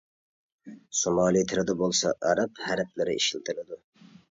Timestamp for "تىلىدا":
1.51-1.77